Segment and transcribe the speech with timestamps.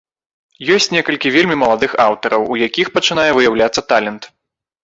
[0.75, 4.23] Ёсць некалькі вельмі маладых аўтараў, у якіх пачынае выяўляцца талент.